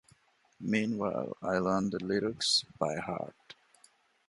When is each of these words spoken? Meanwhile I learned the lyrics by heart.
Meanwhile 0.59 1.37
I 1.43 1.59
learned 1.59 1.91
the 1.91 2.03
lyrics 2.03 2.65
by 2.79 2.95
heart. 2.97 3.53